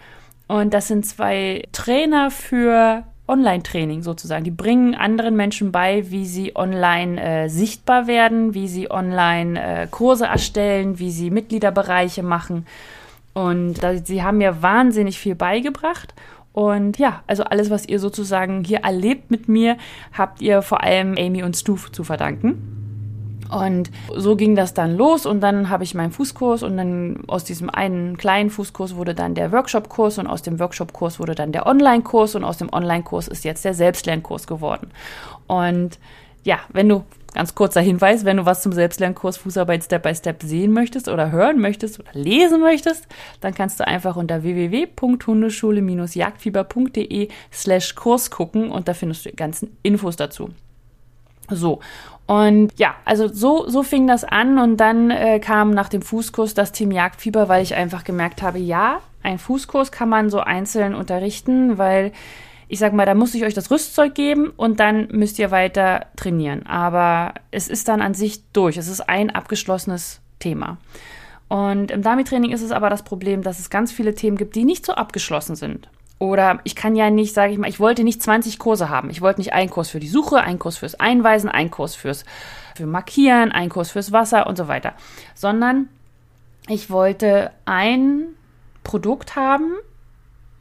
[0.47, 4.43] Und das sind zwei Trainer für Online-Training sozusagen.
[4.43, 9.87] Die bringen anderen Menschen bei, wie sie online äh, sichtbar werden, wie sie online äh,
[9.87, 12.65] Kurse erstellen, wie sie Mitgliederbereiche machen.
[13.33, 16.13] Und da, sie haben mir wahnsinnig viel beigebracht.
[16.53, 19.77] Und ja, also alles, was ihr sozusagen hier erlebt mit mir,
[20.11, 22.80] habt ihr vor allem Amy und Stu zu verdanken.
[23.51, 27.43] Und so ging das dann los und dann habe ich meinen Fußkurs und dann aus
[27.43, 31.67] diesem einen kleinen Fußkurs wurde dann der Workshop-Kurs und aus dem Workshop-Kurs wurde dann der
[31.67, 34.91] Online-Kurs und aus dem Online-Kurs ist jetzt der Selbstlernkurs geworden.
[35.47, 35.99] Und
[36.43, 40.43] ja, wenn du Ganz kurzer Hinweis, wenn du was zum Selbstlernkurs Fußarbeit Step by Step
[40.43, 43.07] sehen möchtest oder hören möchtest oder lesen möchtest,
[43.39, 49.77] dann kannst du einfach unter www.hundeschule-jagdfieber.de slash Kurs gucken und da findest du die ganzen
[49.81, 50.49] Infos dazu.
[51.51, 51.79] So.
[52.27, 56.53] Und ja, also so, so fing das an und dann äh, kam nach dem Fußkurs
[56.53, 60.95] das Team Jagdfieber, weil ich einfach gemerkt habe, ja, ein Fußkurs kann man so einzeln
[60.95, 62.11] unterrichten, weil
[62.71, 66.05] ich sag mal, da muss ich euch das Rüstzeug geben und dann müsst ihr weiter
[66.15, 66.65] trainieren.
[66.65, 68.77] Aber es ist dann an sich durch.
[68.77, 70.77] Es ist ein abgeschlossenes Thema.
[71.49, 74.63] Und im Dummy-Training ist es aber das Problem, dass es ganz viele Themen gibt, die
[74.63, 75.89] nicht so abgeschlossen sind.
[76.21, 79.09] Oder ich kann ja nicht, sage ich mal, ich wollte nicht 20 Kurse haben.
[79.09, 82.25] Ich wollte nicht einen Kurs für die Suche, einen Kurs fürs Einweisen, einen Kurs fürs
[82.75, 84.93] für Markieren, einen Kurs fürs Wasser und so weiter.
[85.33, 85.89] Sondern
[86.67, 88.35] ich wollte ein
[88.83, 89.73] Produkt haben,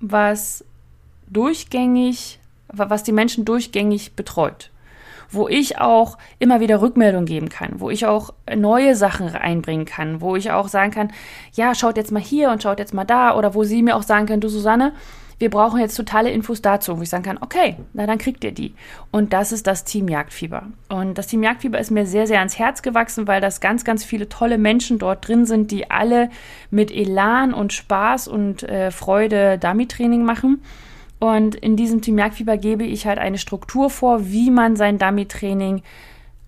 [0.01, 0.65] was
[1.29, 4.71] durchgängig, was die Menschen durchgängig betreut.
[5.31, 10.23] Wo ich auch immer wieder Rückmeldung geben kann, wo ich auch neue Sachen einbringen kann,
[10.23, 11.13] wo ich auch sagen kann,
[11.53, 14.05] ja, schaut jetzt mal hier und schaut jetzt mal da, oder wo sie mir auch
[14.05, 14.95] sagen können, du Susanne,
[15.41, 18.53] wir brauchen jetzt totale Infos dazu, wo ich sagen kann, okay, na dann kriegt ihr
[18.53, 18.75] die.
[19.11, 20.65] Und das ist das Team Jagdfieber.
[20.91, 24.05] Und das Team Jagdfieber ist mir sehr, sehr ans Herz gewachsen, weil das ganz, ganz
[24.05, 26.29] viele tolle Menschen dort drin sind, die alle
[26.71, 30.63] mit Elan und Spaß und äh, Freude Dummy-Training machen.
[31.21, 35.83] Und in diesem Team Jagdfieber gebe ich halt eine Struktur vor, wie man sein Dummy-Training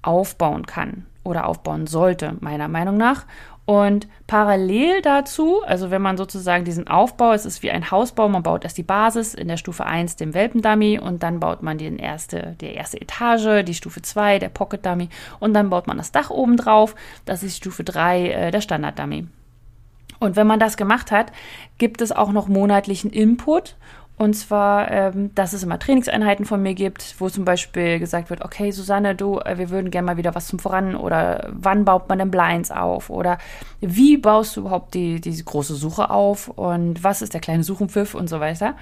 [0.02, 3.24] aufbauen kann oder aufbauen sollte, meiner Meinung nach.
[3.64, 8.42] Und parallel dazu, also wenn man sozusagen diesen Aufbau, es ist wie ein Hausbau, man
[8.42, 11.96] baut erst die Basis in der Stufe 1, dem Welpendummy, und dann baut man den
[11.96, 16.10] erste, die erste Etage, die Stufe 2, der Pocket Dummy, und dann baut man das
[16.10, 19.28] Dach oben drauf, das ist Stufe 3, äh, der Standard Dummy.
[20.18, 21.32] Und wenn man das gemacht hat,
[21.78, 23.76] gibt es auch noch monatlichen Input
[24.18, 28.44] und zwar, ähm, dass es immer Trainingseinheiten von mir gibt, wo zum Beispiel gesagt wird,
[28.44, 32.08] okay, Susanne, du, äh, wir würden gerne mal wieder was zum Voran oder wann baut
[32.08, 33.38] man denn Blinds auf oder
[33.80, 38.14] wie baust du überhaupt die, diese große Suche auf und was ist der kleine Suchenpfiff
[38.14, 38.76] und so weiter.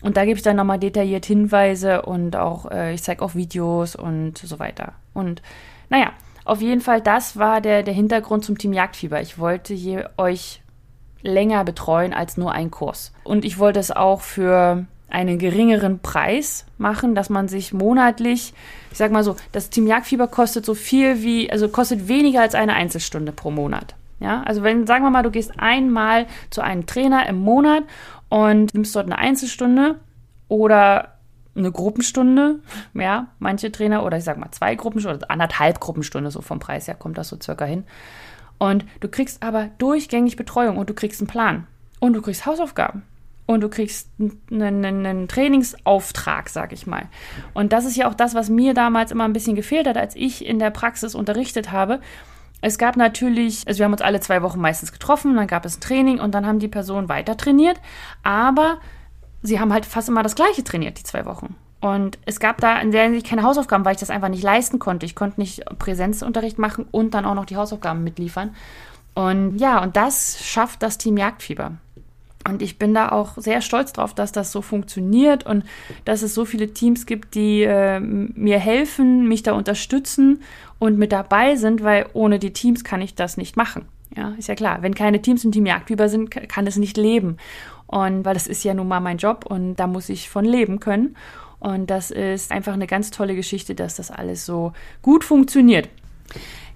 [0.00, 3.96] Und da gebe ich dann nochmal detailliert Hinweise und auch, äh, ich zeige auch Videos
[3.96, 4.92] und so weiter.
[5.12, 5.42] Und
[5.90, 6.12] naja,
[6.44, 9.20] auf jeden Fall, das war der, der Hintergrund zum Team Jagdfieber.
[9.20, 10.62] Ich wollte hier euch
[11.22, 13.12] länger betreuen als nur ein Kurs.
[13.24, 18.52] Und ich wollte es auch für einen geringeren Preis machen, dass man sich monatlich,
[18.90, 22.54] ich sag mal so, das Team Jagdfieber kostet so viel wie, also kostet weniger als
[22.54, 23.94] eine Einzelstunde pro Monat.
[24.20, 27.84] Ja, also wenn, sagen wir mal, du gehst einmal zu einem Trainer im Monat
[28.28, 30.00] und nimmst dort eine Einzelstunde
[30.48, 31.14] oder
[31.54, 32.60] eine Gruppenstunde,
[32.94, 36.86] ja, manche Trainer, oder ich sag mal zwei Gruppenstunden, oder anderthalb Gruppenstunde, so vom Preis
[36.86, 37.84] her kommt das so circa hin.
[38.58, 41.66] Und du kriegst aber durchgängig Betreuung und du kriegst einen Plan.
[42.00, 43.02] Und du kriegst Hausaufgaben.
[43.46, 44.10] Und du kriegst
[44.50, 47.08] einen, einen Trainingsauftrag, sag ich mal.
[47.54, 50.14] Und das ist ja auch das, was mir damals immer ein bisschen gefehlt hat, als
[50.16, 52.00] ich in der Praxis unterrichtet habe.
[52.60, 55.78] Es gab natürlich, also wir haben uns alle zwei Wochen meistens getroffen, dann gab es
[55.78, 57.80] ein Training und dann haben die Personen weiter trainiert.
[58.22, 58.78] Aber
[59.42, 61.56] sie haben halt fast immer das Gleiche trainiert, die zwei Wochen.
[61.80, 64.78] Und es gab da in der Hinsicht keine Hausaufgaben, weil ich das einfach nicht leisten
[64.78, 65.06] konnte.
[65.06, 68.54] Ich konnte nicht Präsenzunterricht machen und dann auch noch die Hausaufgaben mitliefern.
[69.14, 71.72] Und ja, und das schafft das Team Jagdfieber.
[72.48, 75.64] Und ich bin da auch sehr stolz drauf, dass das so funktioniert und
[76.04, 80.42] dass es so viele Teams gibt, die äh, mir helfen, mich da unterstützen
[80.78, 83.86] und mit dabei sind, weil ohne die Teams kann ich das nicht machen.
[84.16, 84.78] Ja, ist ja klar.
[84.82, 87.36] Wenn keine Teams im Team Jagdfieber sind, kann es nicht leben.
[87.86, 90.80] Und weil das ist ja nun mal mein Job und da muss ich von leben
[90.80, 91.16] können.
[91.60, 95.88] Und das ist einfach eine ganz tolle Geschichte, dass das alles so gut funktioniert.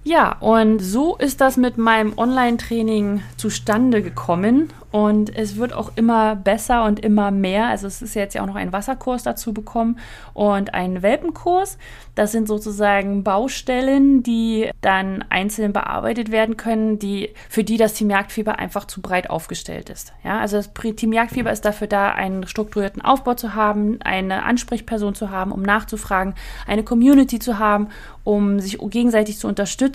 [0.05, 4.69] Ja, und so ist das mit meinem Online-Training zustande gekommen.
[4.93, 7.65] Und es wird auch immer besser und immer mehr.
[7.65, 9.97] Also es ist jetzt ja auch noch ein Wasserkurs dazu bekommen
[10.35, 11.79] und ein Welpenkurs.
[12.13, 18.11] Das sind sozusagen Baustellen, die dann einzeln bearbeitet werden können, die, für die das Team
[18.11, 20.13] Jagdfieber einfach zu breit aufgestellt ist.
[20.23, 25.15] Ja, also das Team Jagdfieber ist dafür da, einen strukturierten Aufbau zu haben, eine Ansprechperson
[25.15, 26.35] zu haben, um nachzufragen,
[26.67, 27.87] eine Community zu haben,
[28.23, 29.92] um sich gegenseitig zu unterstützen.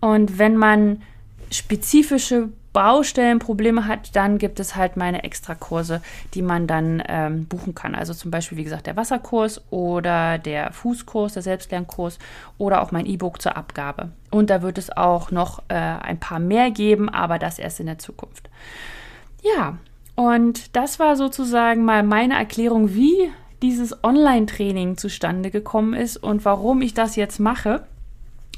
[0.00, 1.02] Und wenn man
[1.50, 6.02] spezifische Baustellenprobleme hat, dann gibt es halt meine Extrakurse,
[6.34, 7.96] die man dann ähm, buchen kann.
[7.96, 12.18] Also zum Beispiel, wie gesagt, der Wasserkurs oder der Fußkurs, der Selbstlernkurs
[12.58, 14.10] oder auch mein E-Book zur Abgabe.
[14.30, 17.86] Und da wird es auch noch äh, ein paar mehr geben, aber das erst in
[17.86, 18.48] der Zukunft.
[19.42, 19.78] Ja,
[20.14, 26.82] und das war sozusagen mal meine Erklärung, wie dieses Online-Training zustande gekommen ist und warum
[26.82, 27.82] ich das jetzt mache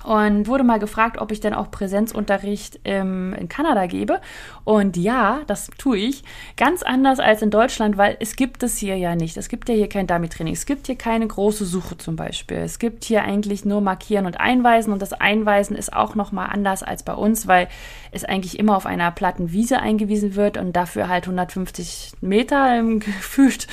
[0.04, 4.20] und wurde mal gefragt, ob ich denn auch Präsenzunterricht ähm, in Kanada gebe.
[4.64, 6.24] Und ja, das tue ich.
[6.56, 9.36] Ganz anders als in Deutschland, weil es gibt es hier ja nicht.
[9.36, 10.54] Es gibt ja hier kein Dummy-Training.
[10.54, 12.58] Es gibt hier keine große Suche zum Beispiel.
[12.58, 14.92] Es gibt hier eigentlich nur Markieren und Einweisen.
[14.92, 17.68] Und das Einweisen ist auch nochmal anders als bei uns, weil
[18.12, 23.00] es eigentlich immer auf einer platten Wiese eingewiesen wird und dafür halt 150 Meter ähm,
[23.00, 23.66] gefühlt,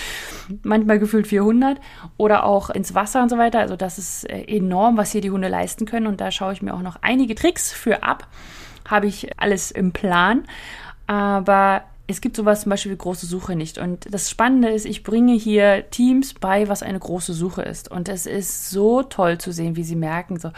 [0.64, 1.80] manchmal gefühlt 400
[2.18, 3.60] oder auch ins Wasser und so weiter.
[3.60, 6.08] Also das ist äh, enorm, was hier die Hunde leisten können.
[6.08, 8.28] Und da schaue ich mir auch noch einige Tricks für ab.
[8.88, 10.46] Habe ich alles im Plan.
[11.08, 13.78] Aber es gibt sowas zum Beispiel wie große Suche nicht.
[13.78, 17.90] Und das Spannende ist, ich bringe hier Teams bei, was eine große Suche ist.
[17.92, 20.52] Und es ist so toll zu sehen, wie sie merken, so,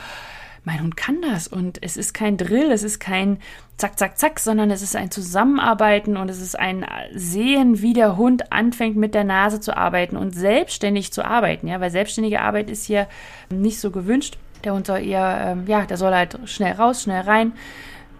[0.63, 1.47] mein Hund kann das.
[1.47, 3.39] Und es ist kein Drill, es ist kein
[3.77, 8.15] Zack, Zack, Zack, sondern es ist ein Zusammenarbeiten und es ist ein Sehen, wie der
[8.15, 11.67] Hund anfängt, mit der Nase zu arbeiten und selbstständig zu arbeiten.
[11.67, 13.07] Ja, weil selbstständige Arbeit ist hier
[13.49, 14.37] nicht so gewünscht.
[14.63, 17.53] Der Hund soll eher, ähm, ja, der soll halt schnell raus, schnell rein,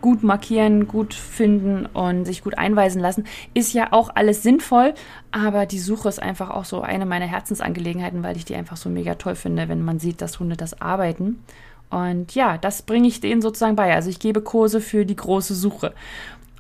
[0.01, 3.25] gut markieren, gut finden und sich gut einweisen lassen.
[3.54, 4.93] Ist ja auch alles sinnvoll,
[5.32, 8.89] aber die Suche ist einfach auch so eine meiner Herzensangelegenheiten, weil ich die einfach so
[8.89, 11.43] mega toll finde, wenn man sieht, dass Hunde das arbeiten.
[11.89, 13.93] Und ja, das bringe ich denen sozusagen bei.
[13.93, 15.93] Also ich gebe Kurse für die große Suche.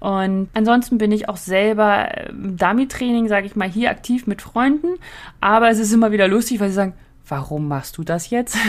[0.01, 4.95] Und ansonsten bin ich auch selber äh, Dummy-Training, sage ich mal, hier aktiv mit Freunden.
[5.39, 6.93] Aber es ist immer wieder lustig, weil sie sagen,
[7.31, 8.57] warum machst du das jetzt?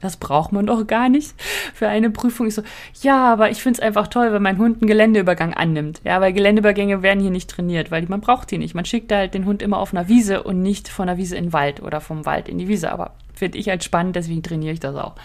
[0.00, 1.34] Das braucht man doch gar nicht
[1.74, 2.46] für eine Prüfung.
[2.46, 2.62] Ich so,
[3.02, 6.00] ja, aber ich finde es einfach toll, wenn mein Hund einen Geländeübergang annimmt.
[6.04, 8.76] Ja, weil Geländeübergänge werden hier nicht trainiert, weil man braucht die nicht.
[8.76, 11.46] Man schickt halt den Hund immer auf einer Wiese und nicht von der Wiese in
[11.46, 12.92] den Wald oder vom Wald in die Wiese.
[12.92, 15.16] Aber finde ich halt spannend, deswegen trainiere ich das auch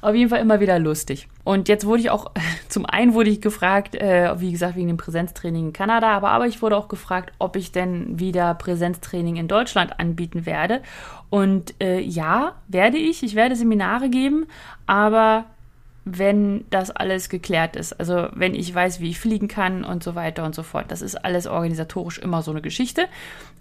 [0.00, 1.28] auf jeden Fall immer wieder lustig.
[1.44, 2.30] Und jetzt wurde ich auch,
[2.68, 6.46] zum einen wurde ich gefragt, äh, wie gesagt, wegen dem Präsenztraining in Kanada, aber, aber
[6.46, 10.82] ich wurde auch gefragt, ob ich denn wieder Präsenztraining in Deutschland anbieten werde.
[11.30, 13.22] Und äh, ja, werde ich.
[13.22, 14.46] Ich werde Seminare geben,
[14.86, 15.44] aber
[16.16, 17.92] wenn das alles geklärt ist.
[17.92, 20.86] Also wenn ich weiß, wie ich fliegen kann und so weiter und so fort.
[20.88, 23.06] Das ist alles organisatorisch immer so eine Geschichte.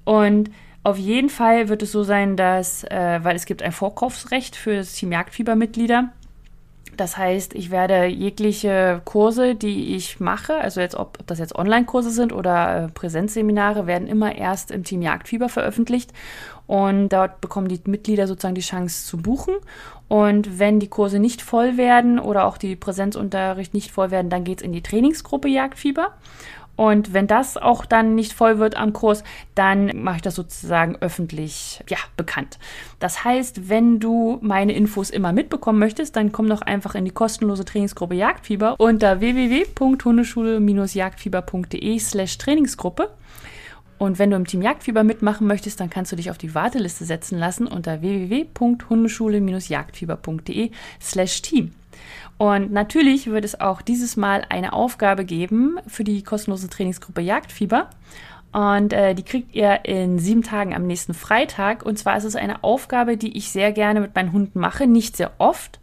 [0.06, 0.50] Und
[0.84, 4.76] auf jeden Fall wird es so sein, dass, äh, weil es gibt ein Vorkaufsrecht für
[4.78, 6.10] das Team Jagdfieber-Mitglieder,
[6.96, 11.56] das heißt, ich werde jegliche Kurse, die ich mache, also jetzt ob, ob das jetzt
[11.56, 16.14] Online-Kurse sind oder äh, Präsenzseminare, werden immer erst im Team Jagdfieber veröffentlicht.
[16.68, 19.56] Und dort bekommen die Mitglieder sozusagen die Chance zu buchen.
[20.08, 24.44] Und wenn die Kurse nicht voll werden oder auch die Präsenzunterricht nicht voll werden, dann
[24.44, 26.14] geht es in die Trainingsgruppe Jagdfieber.
[26.78, 30.96] Und wenn das auch dann nicht voll wird am Kurs, dann mache ich das sozusagen
[31.02, 32.60] öffentlich ja, bekannt.
[33.00, 37.12] Das heißt, wenn du meine Infos immer mitbekommen möchtest, dann komm doch einfach in die
[37.12, 43.10] kostenlose Trainingsgruppe Jagdfieber unter www.hundeschule-jagdfieber.de slash Trainingsgruppe.
[43.98, 47.06] Und wenn du im Team Jagdfieber mitmachen möchtest, dann kannst du dich auf die Warteliste
[47.06, 50.70] setzen lassen unter www.hundeschule-jagdfieber.de
[51.02, 51.74] slash Team.
[52.38, 57.90] Und natürlich wird es auch dieses Mal eine Aufgabe geben für die kostenlose Trainingsgruppe Jagdfieber.
[58.54, 61.84] Und äh, die kriegt ihr in sieben Tagen am nächsten Freitag.
[61.84, 64.88] Und zwar ist es eine Aufgabe, die ich sehr gerne mit meinen Hunden mache.
[64.88, 65.80] Nicht sehr oft,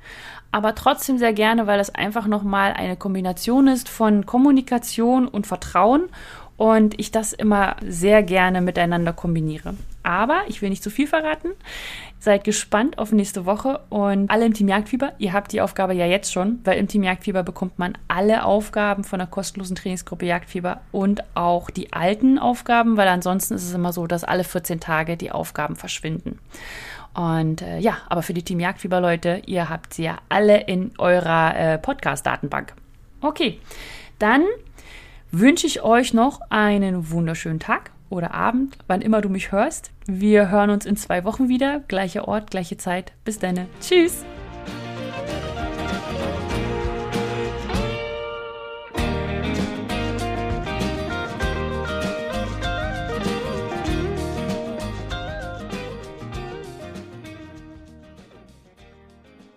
[0.51, 6.05] aber trotzdem sehr gerne, weil es einfach nochmal eine Kombination ist von Kommunikation und Vertrauen
[6.57, 9.75] und ich das immer sehr gerne miteinander kombiniere.
[10.05, 11.49] Aber ich will nicht zu viel verraten.
[12.19, 16.07] Seid gespannt auf nächste Woche und alle im Team Jagdfieber, ihr habt die Aufgabe ja
[16.07, 20.81] jetzt schon, weil im Team Jagdfieber bekommt man alle Aufgaben von der kostenlosen Trainingsgruppe Jagdfieber
[20.93, 25.17] und auch die alten Aufgaben, weil ansonsten ist es immer so, dass alle 14 Tage
[25.17, 26.39] die Aufgaben verschwinden.
[27.15, 30.93] Und äh, ja, aber für die Team Jagdfieber Leute, ihr habt sie ja alle in
[30.99, 32.75] eurer äh, Podcast-Datenbank.
[33.21, 33.61] Okay,
[34.19, 34.45] dann
[35.31, 39.91] wünsche ich euch noch einen wunderschönen Tag oder Abend, wann immer du mich hörst.
[40.07, 41.81] Wir hören uns in zwei Wochen wieder.
[41.89, 43.13] Gleicher Ort, gleiche Zeit.
[43.25, 43.67] Bis dann.
[43.81, 44.25] Tschüss.